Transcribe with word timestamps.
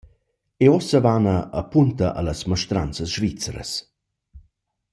E 0.63 0.65
uossa 0.73 0.99
vana 1.07 1.37
apunta 1.61 2.07
a 2.19 2.21
las 2.27 2.39
maestranzas 2.49 3.09
svizras. 3.15 3.71